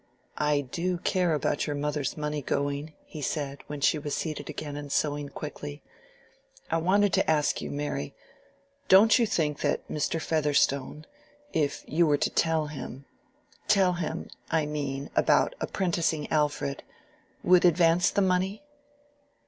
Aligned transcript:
"I 0.39 0.61
do 0.61 0.97
care 0.97 1.35
about 1.35 1.67
your 1.67 1.75
mother's 1.75 2.17
money 2.17 2.41
going," 2.41 2.93
he 3.05 3.21
said, 3.21 3.59
when 3.67 3.81
she 3.81 3.99
was 3.99 4.15
seated 4.15 4.49
again 4.49 4.75
and 4.75 4.91
sewing 4.91 5.29
quickly. 5.29 5.83
"I 6.71 6.77
wanted 6.77 7.13
to 7.13 7.29
ask 7.29 7.61
you, 7.61 7.69
Mary—don't 7.69 9.19
you 9.19 9.27
think 9.27 9.59
that 9.59 9.87
Mr. 9.87 10.19
Featherstone—if 10.19 11.83
you 11.85 12.07
were 12.07 12.17
to 12.17 12.31
tell 12.31 12.65
him—tell 12.65 13.93
him, 13.93 14.27
I 14.49 14.65
mean, 14.65 15.11
about 15.15 15.53
apprenticing 15.61 16.27
Alfred—would 16.31 17.63
advance 17.63 18.09
the 18.09 18.23
money?" 18.23 18.63